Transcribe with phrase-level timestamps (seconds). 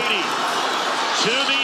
[0.00, 1.59] Brady to the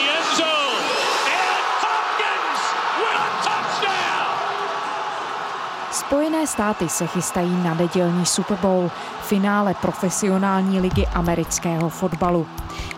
[6.07, 8.91] Spojené státy se chystají na nedělní Super Bowl,
[9.23, 12.47] finále profesionální ligy amerického fotbalu.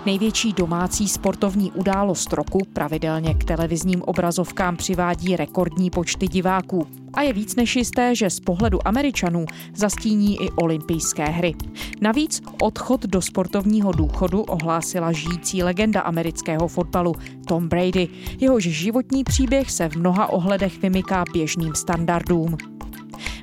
[0.07, 6.87] Největší domácí sportovní událost roku pravidelně k televizním obrazovkám přivádí rekordní počty diváků.
[7.15, 11.55] A je víc než jisté, že z pohledu Američanů zastíní i olympijské hry.
[12.01, 17.15] Navíc odchod do sportovního důchodu ohlásila žijící legenda amerického fotbalu
[17.47, 18.09] Tom Brady.
[18.41, 22.57] Jehož životní příběh se v mnoha ohledech vymyká běžným standardům.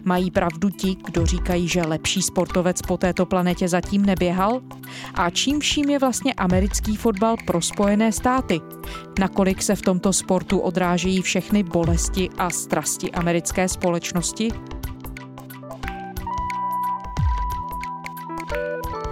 [0.07, 4.61] Mají pravdu ti, kdo říkají, že lepší sportovec po této planetě zatím neběhal?
[5.13, 8.61] A čím vším je vlastně americký fotbal pro Spojené státy?
[9.19, 14.51] Nakolik se v tomto sportu odrážejí všechny bolesti a strasti americké společnosti?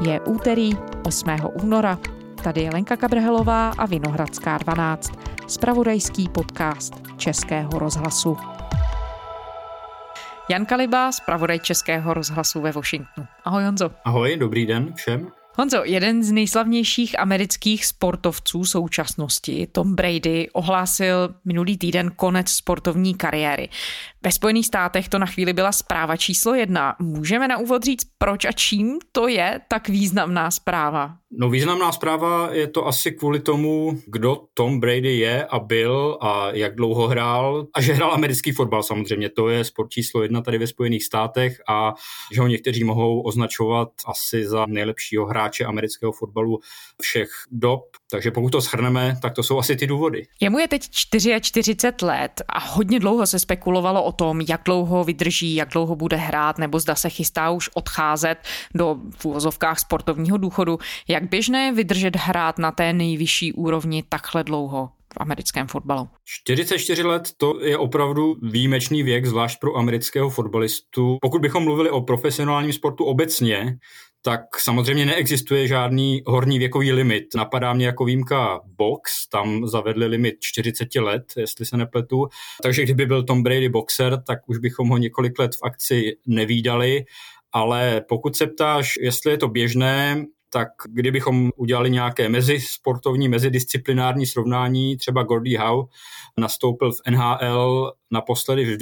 [0.02, 0.72] Je úterý
[1.04, 1.30] 8.
[1.64, 2.00] února.
[2.44, 5.12] Tady je Lenka Kabrhelová a Vinohradská 12.
[5.48, 8.53] Spravodajský podcast Českého rozhlasu.
[10.50, 13.28] Jan Kaliba, zpravodaj Českého rozhlasu ve Washingtonu.
[13.44, 13.92] Ahoj Honzo.
[14.06, 15.28] Ahoj, dobrý den všem.
[15.56, 23.70] Honzo, jeden z nejslavnějších amerických sportovců současnosti, Tom Brady, ohlásil minulý týden konec sportovní kariéry.
[24.26, 26.96] Ve Spojených státech to na chvíli byla zpráva číslo jedna.
[27.00, 31.16] Můžeme na úvod říct, proč a čím to je tak významná zpráva?
[31.40, 36.52] No významná zpráva je to asi kvůli tomu, kdo Tom Brady je a byl a
[36.52, 39.30] jak dlouho hrál a že hrál americký fotbal samozřejmě.
[39.30, 41.94] To je sport číslo jedna tady ve Spojených státech a
[42.34, 46.60] že ho někteří mohou označovat asi za nejlepšího hráče amerického fotbalu
[47.02, 47.82] všech dob.
[48.12, 50.28] Takže pokud to shrneme, tak to jsou asi ty důvody.
[50.42, 55.56] Jemu je teď 44 let a hodně dlouho se spekulovalo o tom, jak dlouho vydrží,
[55.56, 58.38] jak dlouho bude hrát, nebo zda se chystá už odcházet
[58.76, 60.80] do v úvozovkách sportovního důchodu.
[61.08, 64.90] Jak běžné vydržet hrát na té nejvyšší úrovni takhle dlouho?
[65.14, 66.10] V americkém fotbalu.
[66.26, 71.18] 44 let to je opravdu výjimečný věk, zvlášť pro amerického fotbalistu.
[71.22, 73.78] Pokud bychom mluvili o profesionálním sportu obecně,
[74.26, 77.24] tak samozřejmě neexistuje žádný horní věkový limit.
[77.36, 82.28] Napadá mě jako výjimka box, tam zavedli limit 40 let, jestli se nepletu.
[82.64, 87.06] Takže kdyby byl Tom Brady boxer, tak už bychom ho několik let v akci nevídali.
[87.52, 94.98] Ale pokud se ptáš, jestli je to běžné, tak kdybychom udělali nějaké mezisportovní, mezidisciplinární srovnání,
[94.98, 95.88] třeba Gordy Howe
[96.38, 98.78] nastoupil v NHL naposledy v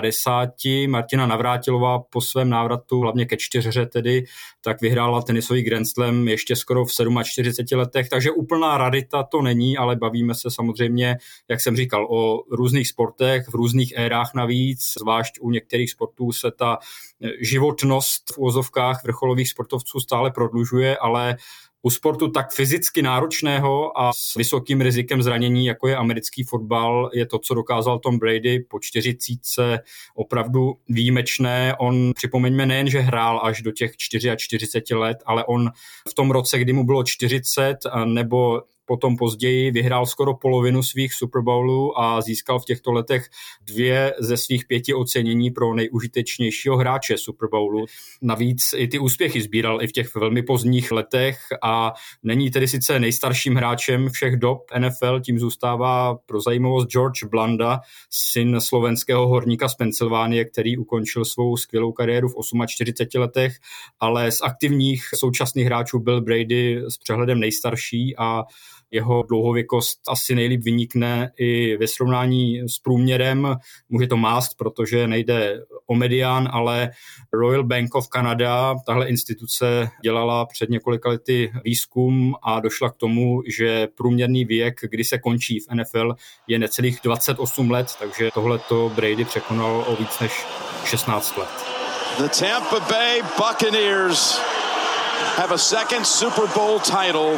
[0.00, 0.88] 52.
[0.88, 4.24] Martina Navrátilová po svém návratu, hlavně ke čtyřře tedy,
[4.60, 6.92] tak vyhrála tenisový Grand Slam ještě skoro v
[7.24, 11.16] 47 letech, takže úplná radita to není, ale bavíme se samozřejmě,
[11.48, 16.50] jak jsem říkal, o různých sportech, v různých érách navíc, zvlášť u některých sportů se
[16.50, 16.78] ta
[17.40, 21.36] životnost v úzovkách vrcholových sportovců stále prodlužuje, ale
[21.86, 27.26] u sportu tak fyzicky náročného a s vysokým rizikem zranění, jako je americký fotbal, je
[27.26, 29.78] to, co dokázal Tom Brady po čtyřicítce
[30.14, 31.74] opravdu výjimečné.
[31.78, 35.70] On, připomeňme, nejen, že hrál až do těch 44 let, ale on
[36.08, 41.42] v tom roce, kdy mu bylo 40 nebo potom později vyhrál skoro polovinu svých Super
[41.42, 43.28] Bowlů a získal v těchto letech
[43.66, 47.86] dvě ze svých pěti ocenění pro nejužitečnějšího hráče Super Bowlu.
[48.22, 51.92] Navíc i ty úspěchy sbíral i v těch velmi pozdních letech a
[52.22, 57.80] není tedy sice nejstarším hráčem všech dob NFL, tím zůstává pro zajímavost George Blanda,
[58.10, 62.34] syn slovenského horníka z Pensylvánie, který ukončil svou skvělou kariéru v
[62.66, 63.56] 48 letech,
[64.00, 68.42] ale z aktivních současných hráčů byl Brady s přehledem nejstarší a
[68.94, 73.56] jeho dlouhověkost asi nejlíp vynikne i ve srovnání s průměrem.
[73.88, 76.90] Může to mást, protože nejde o medián, ale
[77.32, 83.42] Royal Bank of Canada, tahle instituce dělala před několika lety výzkum a došla k tomu,
[83.58, 86.14] že průměrný věk, kdy se končí v NFL,
[86.46, 90.46] je necelých 28 let, takže tohleto Brady překonal o víc než
[90.84, 91.48] 16 let.
[92.18, 94.40] The Tampa Bay Buccaneers
[95.36, 97.32] have a second Super Bowl title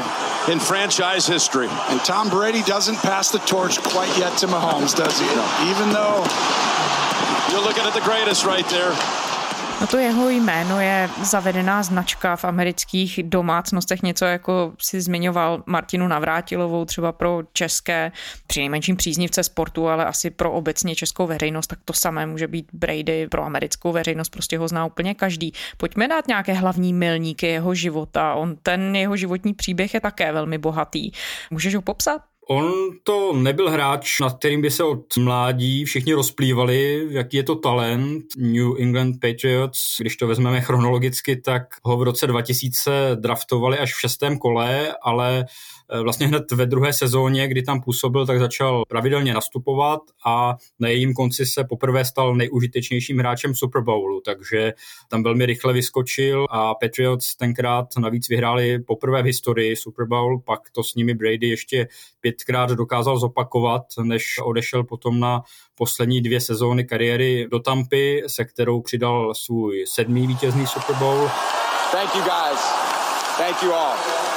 [0.50, 1.69] in franchise history.
[1.89, 5.27] And Tom Brady doesn't pass the torch quite yet to Mahomes, does he?
[5.27, 5.45] No.
[5.71, 6.25] Even though
[7.50, 8.93] you're looking at the greatest right there.
[9.81, 16.08] No to jeho jméno je zavedená značka v amerických domácnostech, něco jako si zmiňoval Martinu
[16.08, 18.12] Navrátilovou třeba pro české,
[18.46, 23.28] přinejmenším příznivce sportu, ale asi pro obecně českou veřejnost, tak to samé může být Brady
[23.28, 25.52] pro americkou veřejnost, prostě ho zná úplně každý.
[25.76, 28.34] Pojďme dát nějaké hlavní milníky jeho života.
[28.34, 31.11] On ten jeho životní příběh je také velmi bohatý.
[31.50, 32.23] Můžeš ho popsat?
[32.49, 32.73] On
[33.03, 38.25] to nebyl hráč, nad kterým by se od mládí všichni rozplývali, jaký je to talent.
[38.37, 44.01] New England Patriots, když to vezmeme chronologicky, tak ho v roce 2000 draftovali až v
[44.01, 45.45] šestém kole, ale
[46.03, 51.15] vlastně hned ve druhé sezóně, kdy tam působil, tak začal pravidelně nastupovat a na jejím
[51.15, 54.73] konci se poprvé stal nejužitečnějším hráčem Super Bowlu, takže
[55.09, 60.61] tam velmi rychle vyskočil a Patriots tenkrát navíc vyhráli poprvé v historii Super Bowl, pak
[60.71, 61.88] to s nimi Brady ještě
[62.21, 65.43] pětkrát dokázal zopakovat, než odešel potom na
[65.75, 71.31] poslední dvě sezóny kariéry do Tampy, se kterou přidal svůj sedmý vítězný Super Bowl.
[71.93, 72.61] Thank you guys.
[73.38, 74.36] Thank you all.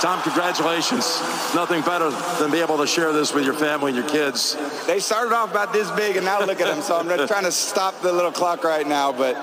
[0.00, 1.22] Tom, congratulations.
[1.54, 4.54] Nothing better than be able to share this with your family and your kids.
[4.86, 6.82] They started off about this big, and now look at them.
[6.82, 9.36] So I'm trying to stop the little clock right now, but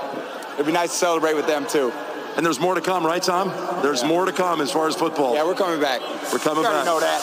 [0.53, 1.91] it'd be nice to celebrate with them too.
[2.35, 3.49] And there's more to come, right, Tom?
[3.81, 5.35] There's more to come as far as football.
[5.35, 6.01] Yeah, we're coming back.
[6.31, 6.85] We're coming back.
[6.85, 7.21] know that.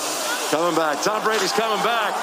[0.51, 1.03] Coming back.
[1.03, 2.15] Tom Brady's coming back.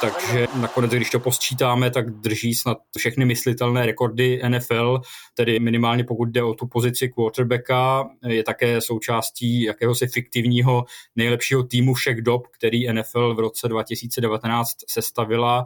[0.00, 5.00] Takže nakonec, když to posčítáme, tak drží snad všechny myslitelné rekordy NFL,
[5.34, 10.84] tedy minimálně pokud jde o tu pozici quarterbacka, je také součástí jakéhosi fiktivního
[11.16, 15.64] nejlepšího týmu všech dob, který NFL v roce 2019 sestavila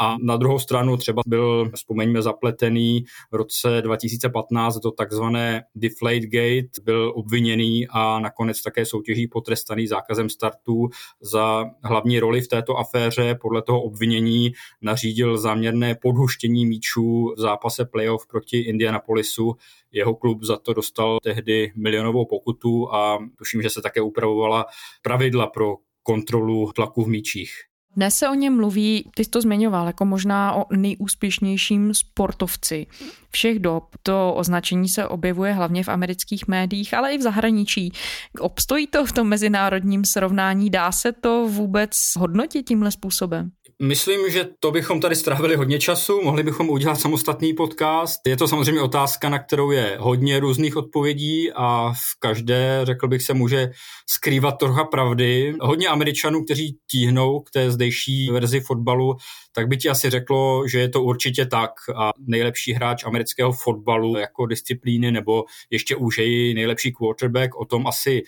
[0.00, 6.82] a na druhou stranu třeba byl, vzpomeňme, zapletený v roce 2015 do takzvané Deflate Gate,
[6.82, 10.88] byl obviněný a nakonec také soutěží potrestaný zákazem startu
[11.20, 13.34] za hlavní roli v této aféře.
[13.40, 14.52] Podle toho obvinění
[14.82, 19.56] nařídil záměrné podhuštění míčů v zápase playoff proti Indianapolisu.
[19.92, 24.66] Jeho klub za to dostal tehdy milionovou pokutu a tuším, že se také upravovala
[25.02, 27.71] pravidla pro kontrolu tlaku v míčích.
[27.96, 32.86] Dnes se o něm mluví, ty jsi to zmiňoval, jako možná o nejúspěšnějším sportovci
[33.30, 33.84] všech dob.
[34.02, 37.92] To označení se objevuje hlavně v amerických médiích, ale i v zahraničí.
[38.40, 40.70] Obstojí to v tom mezinárodním srovnání?
[40.70, 43.50] Dá se to vůbec hodnotit tímhle způsobem?
[43.84, 48.20] Myslím, že to bychom tady strávili hodně času, mohli bychom udělat samostatný podcast.
[48.26, 53.22] Je to samozřejmě otázka, na kterou je hodně různých odpovědí a v každé, řekl bych,
[53.22, 53.70] se může
[54.10, 55.54] skrývat trocha pravdy.
[55.60, 59.14] Hodně Američanů, kteří tíhnou k té zdejší verzi fotbalu,
[59.52, 64.16] tak by ti asi řeklo, že je to určitě tak a nejlepší hráč amerického fotbalu
[64.16, 68.22] jako disciplíny nebo ještě užeji nejlepší quarterback, o tom asi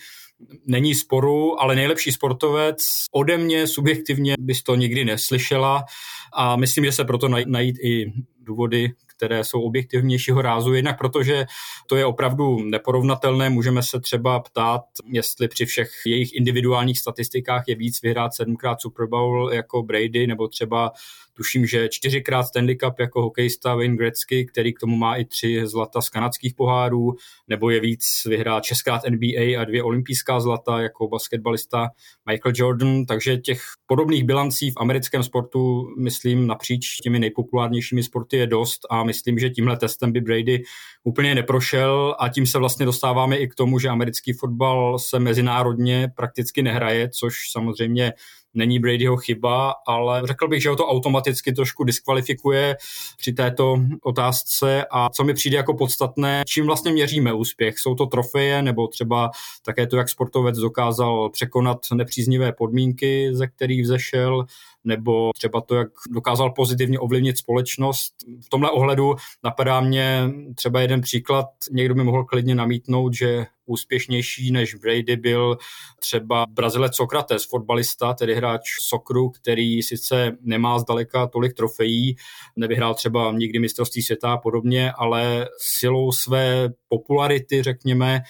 [0.66, 2.78] není sporu, ale nejlepší sportovec
[3.12, 5.84] ode mě subjektivně bys to nikdy neslyšela
[6.32, 11.46] a myslím, že se proto najít i důvody, které jsou objektivnějšího rázu, jednak protože
[11.86, 13.50] to je opravdu neporovnatelné.
[13.50, 14.82] Můžeme se třeba ptát,
[15.12, 20.48] jestli při všech jejich individuálních statistikách je víc vyhrát sedmkrát Super Bowl jako Brady, nebo
[20.48, 20.92] třeba
[21.36, 25.66] tuším, že čtyřikrát Stanley Cup jako hokejista Wayne Gretzky, který k tomu má i tři
[25.66, 27.14] zlata z kanadských pohárů,
[27.48, 31.88] nebo je víc vyhrát šestkrát NBA a dvě olympijská zlata jako basketbalista
[32.30, 38.46] Michael Jordan, takže těch podobných bilancí v americkém sportu, myslím, napříč těmi nejpopulárnějšími sporty je
[38.46, 40.62] dost a myslím, že tímhle testem by Brady
[41.04, 42.16] úplně neprošel.
[42.18, 47.08] A tím se vlastně dostáváme i k tomu, že americký fotbal se mezinárodně prakticky nehraje,
[47.08, 48.12] což samozřejmě
[48.54, 52.76] není Bradyho chyba, ale řekl bych, že ho to automaticky trošku diskvalifikuje
[53.18, 57.78] při této otázce a co mi přijde jako podstatné, čím vlastně měříme úspěch.
[57.78, 59.30] Jsou to trofeje nebo třeba
[59.64, 64.46] také to, jak sportovec dokázal překonat nepříznivé podmínky, ze kterých vzešel,
[64.84, 68.14] nebo třeba to, jak dokázal pozitivně ovlivnit společnost.
[68.46, 69.14] V tomhle ohledu
[69.44, 75.58] napadá mě třeba jeden příklad, někdo by mohl klidně namítnout, že úspěšnější než Brady byl
[76.00, 82.16] třeba Brazilec Sokrates, fotbalista, tedy hráč sokru, který sice nemá zdaleka tolik trofejí,
[82.56, 88.22] nevyhrál třeba nikdy mistrovství světa a podobně, ale silou své popularity, řekněme,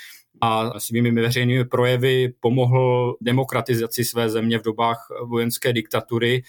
[0.45, 6.43] a svými veřejnými projevy pomohl demokratizaci své země v dobách vojenské diktatury.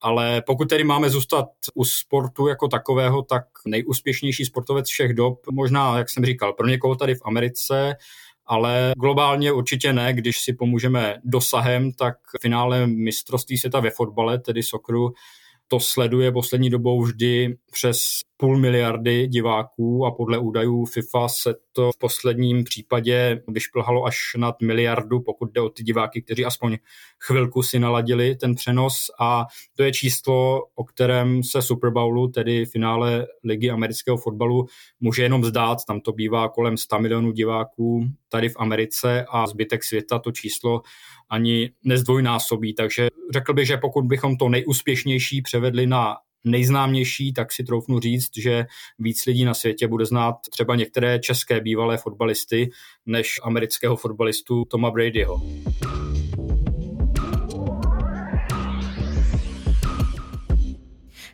[0.00, 5.98] Ale pokud tedy máme zůstat u sportu jako takového, tak nejúspěšnější sportovec všech dob, možná,
[5.98, 7.96] jak jsem říkal, pro někoho tady v Americe,
[8.46, 14.62] ale globálně určitě ne, když si pomůžeme dosahem, tak finále mistrovství světa ve fotbale, tedy
[14.62, 15.12] sokru,
[15.68, 17.98] to sleduje poslední dobou vždy přes
[18.36, 24.62] půl miliardy diváků a podle údajů FIFA se to v posledním případě vyšplhalo až nad
[24.62, 26.76] miliardu, pokud jde o ty diváky, kteří aspoň
[27.26, 32.66] chvilku si naladili ten přenos a to je číslo, o kterém se Super Bowlu, tedy
[32.66, 34.66] finále ligy amerického fotbalu,
[35.00, 35.78] může jenom zdát.
[35.86, 40.82] Tam to bývá kolem 100 milionů diváků tady v Americe a zbytek světa to číslo
[41.30, 42.74] ani nezdvojnásobí.
[42.74, 48.30] Takže řekl bych, že pokud bychom to nejúspěšnější převedli na nejznámější, tak si troufnu říct,
[48.36, 48.66] že
[48.98, 52.70] víc lidí na světě bude znát třeba některé české bývalé fotbalisty
[53.06, 55.42] než amerického fotbalistu Toma Bradyho.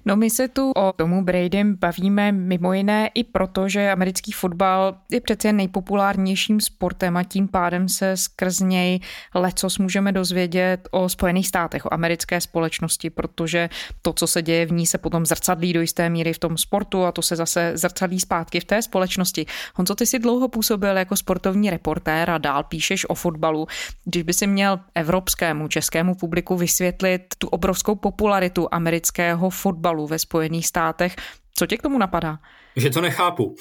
[0.05, 4.97] No my se tu o tomu Bradym bavíme mimo jiné i proto, že americký fotbal
[5.11, 9.01] je přece nejpopulárnějším sportem a tím pádem se skrz něj
[9.35, 13.69] lecos můžeme dozvědět o Spojených státech, o americké společnosti, protože
[14.03, 17.05] to, co se děje v ní, se potom zrcadlí do jisté míry v tom sportu
[17.05, 19.47] a to se zase zrcadlí zpátky v té společnosti.
[19.75, 23.67] Honzo, ty si dlouho působil jako sportovní reportér a dál píšeš o fotbalu.
[24.05, 30.67] Když by si měl evropskému, českému publiku vysvětlit tu obrovskou popularitu amerického fotbalu ve Spojených
[30.67, 31.17] státech,
[31.55, 32.39] co tě k tomu napadá?
[32.77, 33.57] Že to nechápu.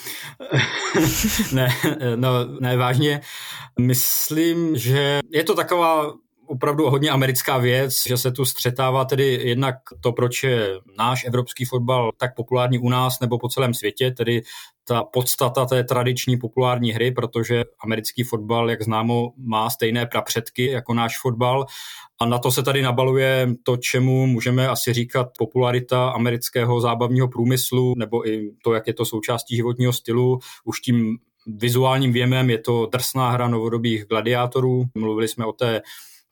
[1.53, 1.67] ne,
[2.15, 3.21] no, ne, vážně.
[3.79, 6.13] Myslím, že je to taková
[6.51, 11.65] opravdu hodně americká věc, že se tu střetává tedy jednak to, proč je náš evropský
[11.65, 14.41] fotbal tak populární u nás nebo po celém světě, tedy
[14.87, 20.93] ta podstata té tradiční populární hry, protože americký fotbal, jak známo, má stejné prapředky jako
[20.93, 21.65] náš fotbal
[22.21, 27.93] a na to se tady nabaluje to, čemu můžeme asi říkat popularita amerického zábavního průmyslu,
[27.97, 30.39] nebo i to, jak je to součástí životního stylu.
[30.63, 31.17] Už tím
[31.47, 34.85] vizuálním věmem je to drsná hra novodobých gladiátorů.
[34.95, 35.81] Mluvili jsme o té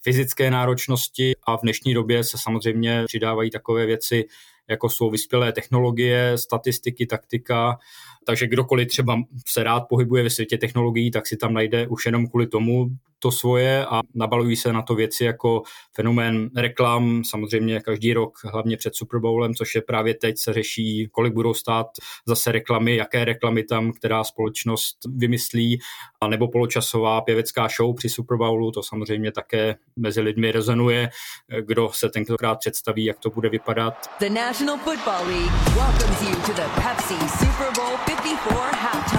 [0.04, 4.26] fyzické náročnosti a v dnešní době se samozřejmě přidávají takové věci,
[4.70, 7.78] jako jsou vyspělé technologie, statistiky, taktika,
[8.26, 12.28] takže kdokoliv třeba se rád pohybuje ve světě technologií, tak si tam najde už jenom
[12.28, 12.90] kvůli tomu
[13.20, 15.62] to svoje a nabalují se na to věci jako
[15.96, 21.10] fenomén reklam, samozřejmě každý rok, hlavně před Super Bowlem, což je právě teď se řeší,
[21.12, 21.88] kolik budou stát
[22.28, 25.80] zase reklamy, jaké reklamy tam, která společnost vymyslí,
[26.22, 31.10] a nebo poločasová pěvecká show při Super Bowlu, to samozřejmě také mezi lidmi rezonuje,
[31.62, 34.10] kdo se tentokrát představí, jak to bude vypadat.
[34.20, 39.19] The National Football League welcomes you to the Pepsi Super Bowl 54 halftime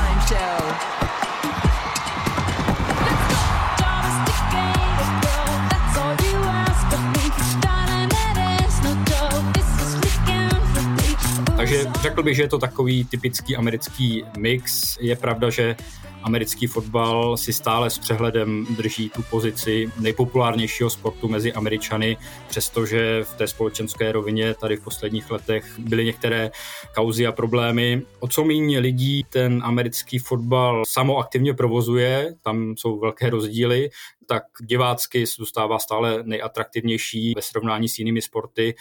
[11.70, 14.98] Takže řekl bych, že je to takový typický americký mix.
[15.00, 15.76] Je pravda, že
[16.22, 22.16] americký fotbal si stále s přehledem drží tu pozici nejpopulárnějšího sportu mezi Američany,
[22.48, 26.50] přestože v té společenské rovině tady v posledních letech byly některé
[26.94, 28.02] kauzy a problémy.
[28.20, 33.90] O co méně lidí ten americký fotbal samoaktivně provozuje, tam jsou velké rozdíly,
[34.30, 38.74] tak divácky zůstává stále nejatraktivnější ve srovnání s jinými sporty.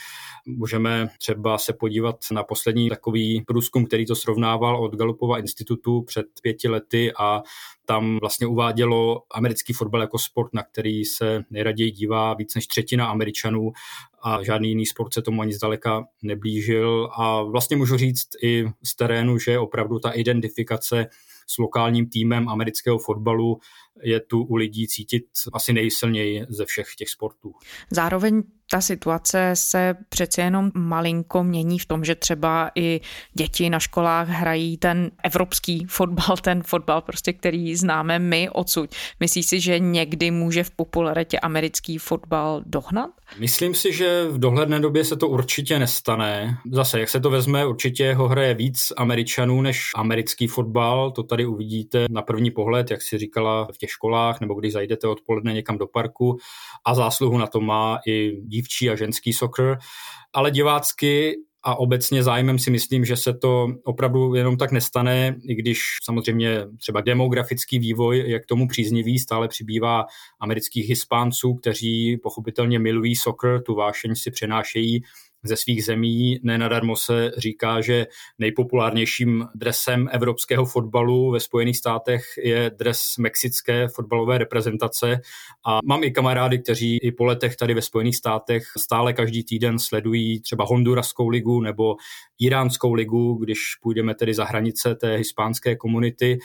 [0.45, 6.25] Můžeme třeba se podívat na poslední takový průzkum, který to srovnával od Galupova institutu před
[6.41, 7.41] pěti lety a
[7.85, 13.07] tam vlastně uvádělo americký fotbal jako sport, na který se nejraději dívá víc než třetina
[13.07, 13.71] Američanů
[14.21, 17.09] a žádný jiný sport se tomu ani zdaleka neblížil.
[17.13, 21.07] A vlastně můžu říct i z terénu, že opravdu ta identifikace
[21.47, 23.59] s lokálním týmem amerického fotbalu
[24.03, 27.53] je tu u lidí cítit asi nejsilněji ze všech těch sportů.
[27.91, 33.01] Zároveň ta situace se přece jenom malinko mění v tom, že třeba i
[33.33, 38.95] děti na školách hrají ten evropský fotbal, ten fotbal prostě, který známe my odsud.
[39.19, 43.09] Myslíš si, že někdy může v popularitě americký fotbal dohnat?
[43.39, 46.57] Myslím si, že v dohledné době se to určitě nestane.
[46.71, 51.11] Zase, jak se to vezme, určitě ho hraje víc Američanů než americký fotbal.
[51.11, 55.07] To tady uvidíte na první pohled, jak si říkala v těch školách, nebo když zajdete
[55.07, 56.37] odpoledne někam do parku.
[56.85, 59.77] A zásluhu na to má i dívčí a ženský soccer.
[60.33, 65.55] Ale divácky a obecně zájmem si myslím, že se to opravdu jenom tak nestane, i
[65.55, 70.05] když samozřejmě třeba demografický vývoj je k tomu příznivý, stále přibývá
[70.39, 75.03] amerických hispánců, kteří pochopitelně milují soccer, tu vášeň si přenášejí
[75.43, 76.39] ze svých zemí.
[76.43, 78.07] Nenadarmo se říká, že
[78.39, 85.21] nejpopulárnějším dresem evropského fotbalu ve Spojených státech je dres mexické fotbalové reprezentace.
[85.65, 89.79] A mám i kamarády, kteří i po letech tady ve Spojených státech stále každý týden
[89.79, 91.95] sledují třeba Honduraskou ligu nebo
[92.39, 96.39] Iránskou ligu, když půjdeme tedy za hranice té hispánské komunity.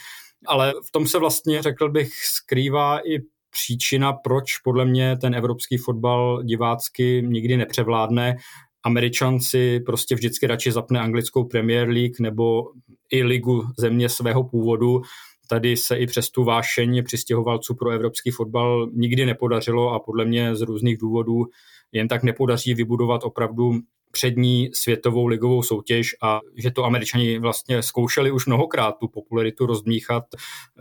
[0.47, 3.19] Ale v tom se vlastně, řekl bych, skrývá i
[3.51, 8.37] příčina, proč podle mě ten evropský fotbal divácky nikdy nepřevládne
[8.85, 12.63] Američan si prostě vždycky radši zapne anglickou Premier League nebo
[13.11, 15.03] i ligu země svého původu.
[15.49, 20.57] Tady se i přes tu vášeň přistěhovalců pro evropský fotbal nikdy nepodařilo a podle mě
[20.57, 21.47] z různých důvodů
[21.93, 23.81] jen tak nepodaří vybudovat opravdu
[24.15, 30.25] přední světovou ligovou soutěž a že to američani vlastně zkoušeli už mnohokrát tu popularitu rozdmíchat.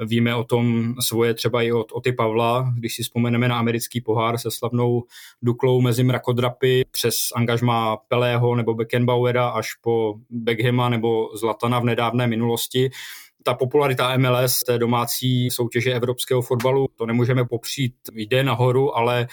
[0.06, 4.38] Víme o tom svoje třeba i od Oty Pavla, když si vzpomeneme na americký pohár
[4.38, 5.04] se slavnou
[5.42, 12.28] Duklou mezi mrakodrapy přes angažma Pelého nebo Beckenbauera až po Beckhama nebo Zlatana v nedávné
[12.28, 12.90] minulosti
[13.44, 19.28] ta popularita MLS, té domácí soutěže evropského fotbalu, to nemůžeme popřít, jde nahoru, ale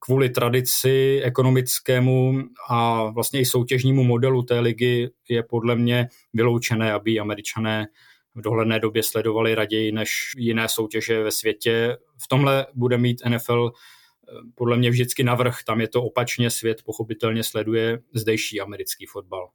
[0.00, 7.20] kvůli tradici ekonomickému a vlastně i soutěžnímu modelu té ligy je podle mě vyloučené, aby
[7.20, 7.86] američané
[8.34, 11.96] v dohledné době sledovali raději než jiné soutěže ve světě.
[12.22, 16.82] V tomhle bude mít NFL eh, podle mě vždycky navrh, tam je to opačně, svět
[16.82, 19.48] pochopitelně sleduje zdejší americký fotbal.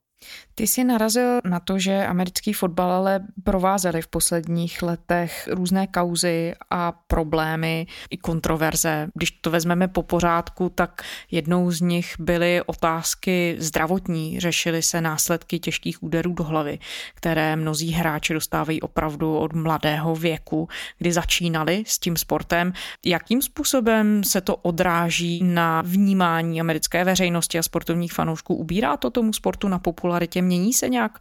[0.54, 6.54] Ty jsi narazil na to, že americký fotbal ale provázely v posledních letech různé kauzy
[6.70, 9.08] a problémy i kontroverze.
[9.14, 14.40] Když to vezmeme po pořádku, tak jednou z nich byly otázky zdravotní.
[14.40, 16.78] Řešily se následky těžkých úderů do hlavy,
[17.14, 20.68] které mnozí hráči dostávají opravdu od mladého věku,
[20.98, 22.72] kdy začínali s tím sportem.
[23.04, 28.54] Jakým způsobem se to odráží na vnímání americké veřejnosti a sportovních fanoušků?
[28.54, 30.05] Ubírá to tomu sportu na populaci?
[30.06, 30.42] Popularitě?
[30.42, 31.18] Mění se nějak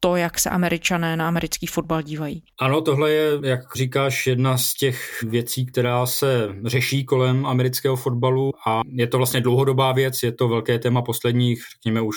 [0.00, 2.42] to, jak se američané na americký fotbal dívají.
[2.60, 8.52] Ano, tohle je, jak říkáš, jedna z těch věcí, která se řeší kolem amerického fotbalu
[8.66, 12.16] a je to vlastně dlouhodobá věc, je to velké téma posledních, řekněme už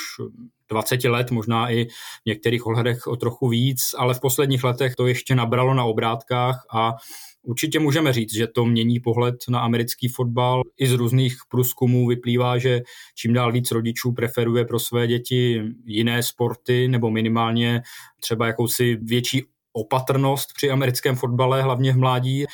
[0.70, 5.08] 20 let, možná i v některých ohledech o trochu víc, ale v posledních letech to
[5.08, 6.94] ještě nabralo na obrátkách a
[7.48, 10.62] Určitě můžeme říct, že to mění pohled na americký fotbal.
[10.80, 12.82] I z různých průzkumů vyplývá, že
[13.16, 17.82] čím dál víc rodičů preferuje pro své děti jiné sporty nebo minimálně
[18.20, 19.44] třeba jakousi větší
[19.78, 22.46] opatrnost při americkém fotbale, hlavně v mládí.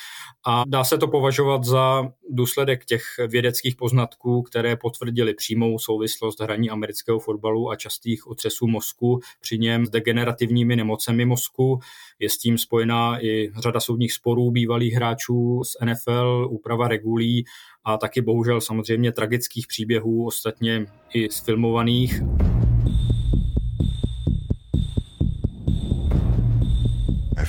[0.46, 6.70] A dá se to považovat za důsledek těch vědeckých poznatků, které potvrdili přímou souvislost hraní
[6.70, 11.80] amerického fotbalu a častých otřesů mozku při něm s degenerativními nemocemi mozku.
[12.20, 17.46] Je s tím spojená i řada soudních sporů bývalých hráčů z NFL, úprava regulí
[17.86, 22.22] a taky bohužel samozřejmě tragických příběhů, ostatně i sfilmovaných.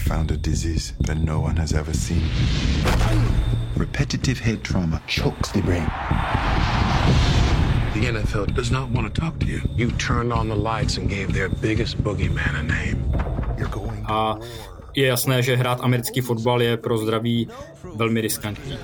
[0.04, 2.28] Found a disease that no one has ever seen.
[3.76, 5.88] Repetitive head trauma chokes the brain.
[7.94, 9.62] The NFL does not want to talk to you.
[9.74, 12.98] You turned on the lights and gave their biggest boogeyman a name.
[13.58, 14.36] You're going a
[14.94, 17.48] je jasné, že hrát americký fotbal je pro zdraví
[17.96, 18.78] velmi riskantní.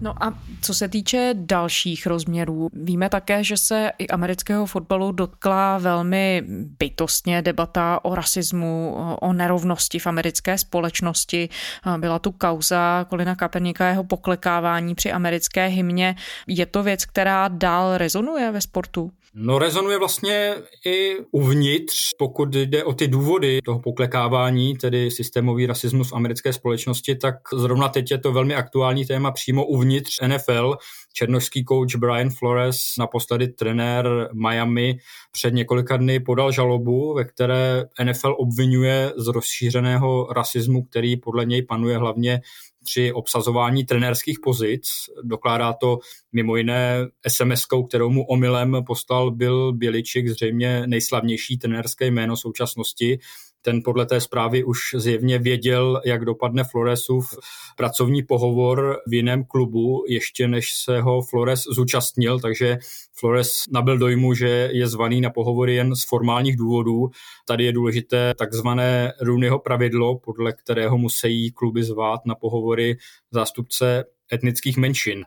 [0.00, 5.78] No a co se týče dalších rozměrů, víme také, že se i amerického fotbalu dotkla
[5.78, 6.42] velmi
[6.78, 11.48] bytostně debata o rasismu, o nerovnosti v americké společnosti.
[11.96, 16.16] Byla tu kauza Kolina Kaperníka, jeho poklekávání při americké hymně.
[16.46, 19.12] Je to věc, která dál rezonuje ve sportu?
[19.34, 20.54] No rezonuje vlastně
[20.86, 27.14] i uvnitř, pokud jde o ty důvody toho poklekávání, tedy systémový rasismus v americké společnosti,
[27.14, 30.76] tak zrovna teď je to velmi aktuální téma přímo uvnitř NFL.
[31.12, 34.98] Černošský coach Brian Flores, naposledy trenér Miami,
[35.32, 41.62] před několika dny podal žalobu, ve které NFL obvinuje z rozšířeného rasismu, který podle něj
[41.62, 42.40] panuje hlavně
[42.84, 44.88] při obsazování trenérských pozic.
[45.22, 45.98] Dokládá to
[46.32, 53.18] mimo jiné SMS-kou, kterou mu omylem poslal byl Běličik, zřejmě nejslavnější trenérské jméno současnosti.
[53.62, 57.34] Ten podle té zprávy už zjevně věděl, jak dopadne Floresův
[57.76, 62.78] pracovní pohovor v jiném klubu, ještě než se ho Flores zúčastnil, takže
[63.14, 67.10] Flores nabil dojmu, že je zvaný na pohovory jen z formálních důvodů.
[67.46, 72.96] Tady je důležité takzvané Rooneyho pravidlo, podle kterého musí kluby zvát na pohovory
[73.30, 75.24] zástupce etnických menšin.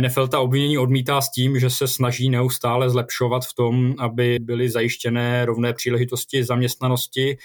[0.00, 4.70] NFL ta obvinění odmítá s tím, že se snaží neustále zlepšovat v tom, aby byly
[4.70, 7.38] zajištěné rovné příležitosti zaměstnanosti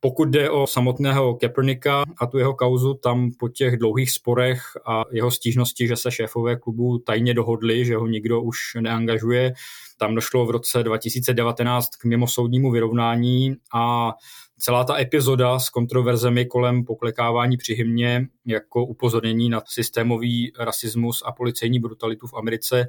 [0.00, 5.04] pokud jde o samotného Kaepernicka a tu jeho kauzu, tam po těch dlouhých sporech a
[5.12, 9.52] jeho stížnosti, že se šéfové klubu tajně dohodli, že ho nikdo už neangažuje,
[9.98, 14.12] tam došlo v roce 2019 k mimosoudnímu vyrovnání a
[14.58, 21.32] celá ta epizoda s kontroverzemi kolem poklekávání při hymně jako upozornění na systémový rasismus a
[21.32, 22.88] policejní brutalitu v Americe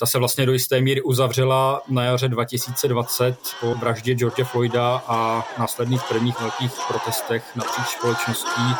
[0.00, 5.46] ta se vlastně do jisté míry uzavřela na jaře 2020 po vraždě George Floyda a
[5.58, 8.74] následných prvních velkých protestech napříč společností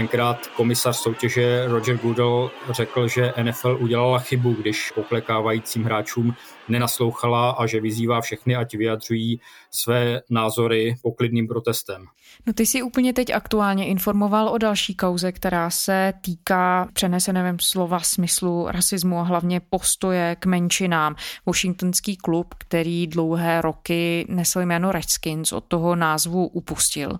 [0.00, 6.34] tenkrát komisař soutěže Roger Goodell řekl, že NFL udělala chybu, když poklekávajícím hráčům
[6.68, 12.06] nenaslouchala a že vyzývá všechny, ať vyjadřují své názory poklidným protestem.
[12.46, 18.00] No ty jsi úplně teď aktuálně informoval o další kauze, která se týká přeneseném slova
[18.00, 21.16] smyslu rasismu a hlavně postoje k menšinám.
[21.46, 27.18] Washingtonský klub, který dlouhé roky nesl jméno Redskins, od toho názvu upustil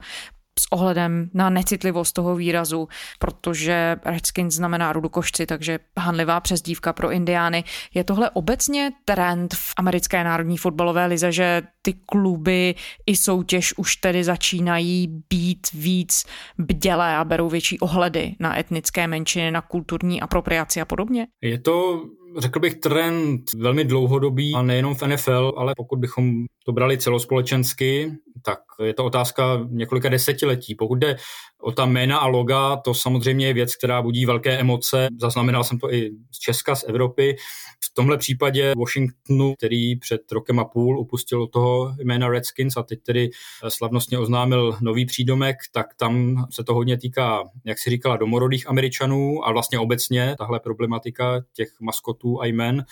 [0.61, 7.64] s ohledem na necitlivost toho výrazu, protože Redskins znamená rudokošci, takže hanlivá přezdívka pro Indiány.
[7.94, 12.75] Je tohle obecně trend v americké národní fotbalové lize, že ty kluby
[13.07, 16.25] i soutěž už tedy začínají být víc
[16.59, 21.27] bdělé a berou větší ohledy na etnické menšiny, na kulturní apropriaci a podobně?
[21.42, 22.05] Je to
[22.38, 28.12] řekl bych, trend velmi dlouhodobý a nejenom v NFL, ale pokud bychom to brali celospolečensky,
[28.42, 30.74] tak je to otázka několika desetiletí.
[30.74, 31.16] Pokud jde
[31.62, 35.09] o ta jména a loga, to samozřejmě je věc, která budí velké emoce.
[35.20, 37.37] Zaznamenal jsem to i z Česka, z Evropy.
[37.85, 43.03] V tomhle případě Washingtonu, který před rokem a půl upustil toho jména Redskins a teď
[43.03, 43.31] tedy
[43.68, 49.46] slavnostně oznámil nový přídomek, tak tam se to hodně týká, jak si říkala, domorodých Američanů
[49.48, 52.85] a vlastně obecně tahle problematika těch maskotů a jmen.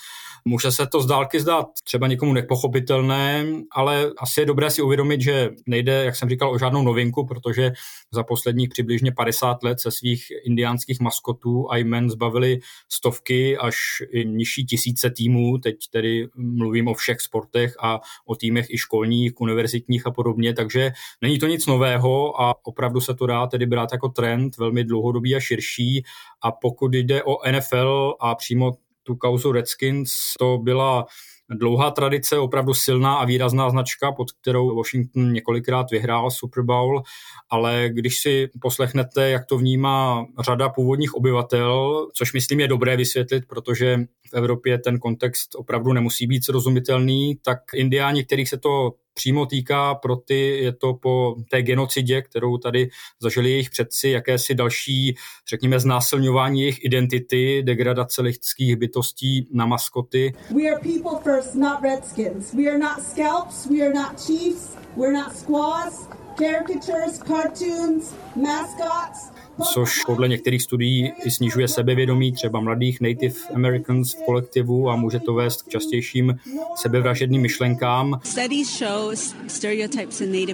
[0.45, 5.21] Může se to z dálky zdát třeba někomu nepochopitelné, ale asi je dobré si uvědomit,
[5.21, 7.71] že nejde, jak jsem říkal, o žádnou novinku, protože
[8.11, 13.75] za posledních přibližně 50 let se svých indiánských maskotů a jmen zbavili stovky až
[14.09, 15.57] i nižší tisíce týmů.
[15.57, 20.91] Teď tedy mluvím o všech sportech a o týmech i školních, univerzitních a podobně, takže
[21.21, 25.35] není to nic nového a opravdu se to dá tedy brát jako trend velmi dlouhodobý
[25.35, 26.03] a širší
[26.43, 28.71] a pokud jde o NFL a přímo
[29.03, 31.05] tu kauzu Redskins, to byla
[31.49, 37.03] dlouhá tradice, opravdu silná a výrazná značka, pod kterou Washington několikrát vyhrál Super Bowl,
[37.49, 43.43] ale když si poslechnete, jak to vnímá řada původních obyvatel, což myslím je dobré vysvětlit,
[43.47, 43.99] protože
[44.31, 49.95] v Evropě ten kontext opravdu nemusí být srozumitelný, tak indiáni, kterých se to přímo týká,
[49.95, 52.89] pro ty je to po té genocidě, kterou tady
[53.21, 55.15] zažili jejich předci, jakési další,
[55.49, 60.33] řekněme, znásilňování jejich identity, degradace lidských bytostí na maskoty.
[60.55, 62.53] We are people first, not redskins.
[62.53, 69.31] We are not scalps, we are not chiefs, we're not squaws, caricatures, cartoons, mascots
[69.73, 75.19] což podle některých studií i snižuje sebevědomí třeba mladých Native Americans v kolektivu a může
[75.19, 76.35] to vést k častějším
[76.75, 78.19] sebevražedným myšlenkám.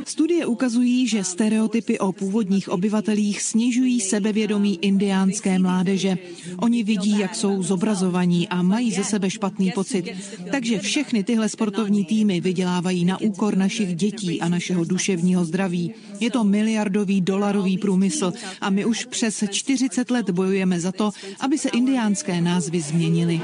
[0.05, 6.17] Studie ukazují, že stereotypy o původních obyvatelích snižují sebevědomí indiánské mládeže.
[6.61, 10.05] Oni vidí, jak jsou zobrazovaní a mají ze sebe špatný pocit.
[10.51, 15.93] Takže všechny tyhle sportovní týmy vydělávají na úkor našich dětí a našeho duševního zdraví.
[16.19, 21.12] Je to miliardový dolarový průmysl a my už už přes 40 let bojujeme za to,
[21.39, 23.41] aby se indiánské názvy změnily.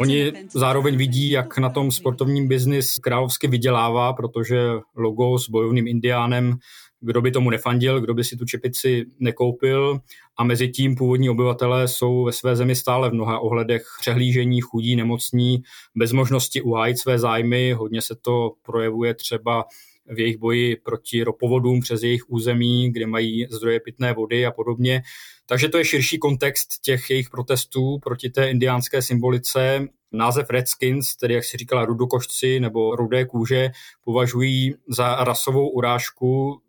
[0.00, 4.58] Oni zároveň vidí, jak na tom sportovním biznis královsky vydělává, protože
[4.96, 6.58] logo s bojovným indiánem
[7.00, 10.00] kdo by tomu nefandil, kdo by si tu čepici nekoupil
[10.38, 14.96] a mezi tím původní obyvatelé jsou ve své zemi stále v mnoha ohledech přehlížení, chudí,
[14.96, 15.62] nemocní,
[15.94, 17.72] bez možnosti uhájit své zájmy.
[17.72, 19.64] Hodně se to projevuje třeba
[20.06, 25.02] v jejich boji proti ropovodům přes jejich území, kde mají zdroje pitné vody a podobně.
[25.46, 29.88] Takže to je širší kontext těch jejich protestů proti té indiánské symbolice.
[30.12, 33.70] Název Redskins, tedy jak si říkala rudokošci nebo rudé kůže,
[34.04, 36.60] považují za rasovou urážku.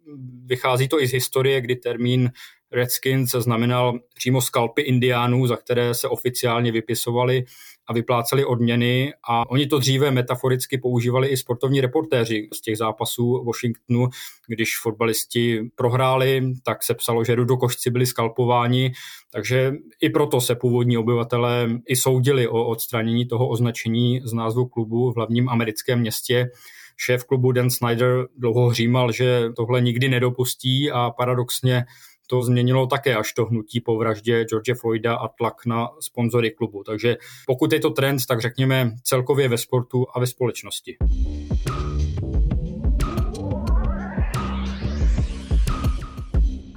[0.45, 2.31] Vychází to i z historie, kdy termín
[2.71, 7.45] Redskins znamenal přímo skalpy indiánů, za které se oficiálně vypisovali
[7.87, 13.43] a vypláceli odměny a oni to dříve metaforicky používali i sportovní reportéři z těch zápasů
[13.45, 14.07] Washingtonu,
[14.47, 18.91] když fotbalisti prohráli, tak se psalo, že rudokošci byli skalpováni,
[19.31, 25.11] takže i proto se původní obyvatelé i soudili o odstranění toho označení z názvu klubu
[25.11, 26.49] v hlavním americkém městě.
[26.97, 31.85] Šéf klubu Dan Snyder dlouho hřímal, že tohle nikdy nedopustí a paradoxně
[32.27, 36.83] to změnilo také až to hnutí po vraždě George Floyda a tlak na sponzory klubu.
[36.83, 40.97] Takže pokud je to trend, tak řekněme celkově ve sportu a ve společnosti.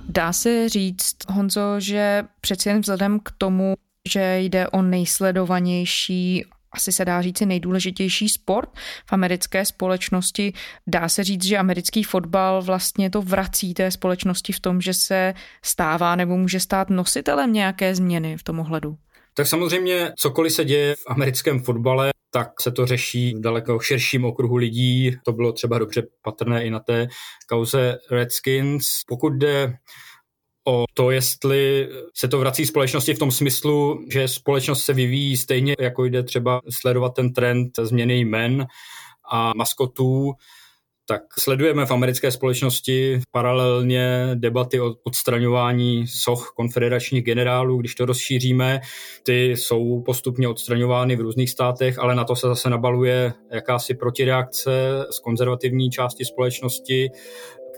[0.09, 3.75] Dá se říct, Honzo, že přeci jen vzhledem k tomu,
[4.09, 8.69] že jde o nejsledovanější asi se dá říci nejdůležitější sport
[9.07, 10.53] v americké společnosti.
[10.87, 15.35] Dá se říct, že americký fotbal vlastně to vrací té společnosti v tom, že se
[15.63, 18.97] stává nebo může stát nositelem nějaké změny v tom ohledu.
[19.35, 24.25] Tak samozřejmě cokoliv se děje v americkém fotbale, tak se to řeší v daleko širším
[24.25, 25.17] okruhu lidí.
[25.25, 27.09] To bylo třeba dobře patrné i na té
[27.49, 28.85] kauze Redskins.
[29.09, 29.77] Pokud jde
[30.69, 35.75] o to, jestli se to vrací společnosti v tom smyslu, že společnost se vyvíjí stejně,
[35.81, 38.67] jako jde třeba sledovat ten trend změny jmen
[39.31, 40.33] a maskotů,
[41.07, 48.81] tak sledujeme v americké společnosti paralelně debaty o odstraňování soch konfederačních generálů, když to rozšíříme.
[49.23, 54.71] Ty jsou postupně odstraňovány v různých státech, ale na to se zase nabaluje jakási protireakce
[55.11, 57.11] z konzervativní části společnosti,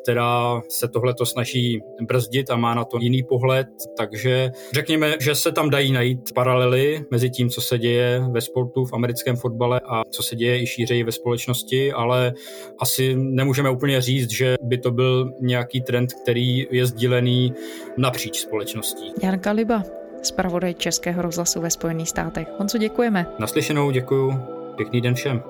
[0.03, 3.67] která se tohleto snaží brzdit a má na to jiný pohled.
[3.97, 8.85] Takže řekněme, že se tam dají najít paralely mezi tím, co se děje ve sportu,
[8.85, 12.33] v americkém fotbale a co se děje i šířeji ve společnosti, ale
[12.81, 17.53] asi nemůžeme úplně říct, že by to byl nějaký trend, který je sdílený
[17.99, 19.13] napříč společností.
[19.23, 19.83] Jan Kaliba,
[20.23, 22.49] zpravodaj Českého rozhlasu ve Spojených státech.
[22.59, 23.27] Honco, děkujeme.
[23.39, 24.33] Naslyšenou, děkuju.
[24.77, 25.43] Pěkný den všem.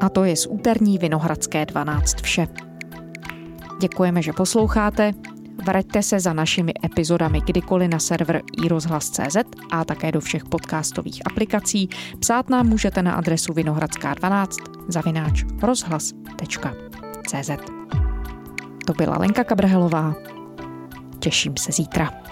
[0.00, 2.46] A to je z úterní Vinohradské 12 vše.
[3.84, 5.12] Děkujeme, že posloucháte.
[5.64, 9.36] Vraťte se za našimi epizodami kdykoliv na server iRozhlas.cz
[9.70, 11.88] a také do všech podcastových aplikací.
[12.20, 14.48] Psát nám můžete na adresu vinohradská12
[14.88, 17.50] zavináč rozhlas.cz
[18.86, 20.14] To byla Lenka Kabrhelová.
[21.18, 22.23] Těším se zítra.